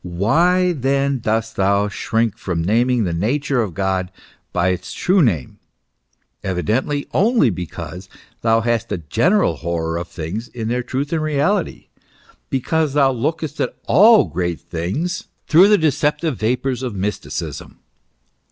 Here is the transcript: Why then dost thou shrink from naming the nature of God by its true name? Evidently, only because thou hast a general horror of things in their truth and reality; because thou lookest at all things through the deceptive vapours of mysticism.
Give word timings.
Why 0.03 0.71
then 0.73 1.19
dost 1.19 1.57
thou 1.57 1.87
shrink 1.87 2.35
from 2.35 2.63
naming 2.63 3.03
the 3.03 3.13
nature 3.13 3.61
of 3.61 3.75
God 3.75 4.11
by 4.51 4.69
its 4.69 4.93
true 4.93 5.21
name? 5.21 5.59
Evidently, 6.43 7.05
only 7.13 7.51
because 7.51 8.09
thou 8.41 8.61
hast 8.61 8.91
a 8.91 8.97
general 8.97 9.57
horror 9.57 9.97
of 9.99 10.07
things 10.07 10.47
in 10.47 10.69
their 10.69 10.81
truth 10.81 11.13
and 11.13 11.21
reality; 11.21 11.89
because 12.49 12.93
thou 12.93 13.11
lookest 13.11 13.61
at 13.61 13.77
all 13.85 14.27
things 14.67 15.25
through 15.47 15.67
the 15.67 15.77
deceptive 15.77 16.35
vapours 16.35 16.81
of 16.81 16.95
mysticism. 16.95 17.77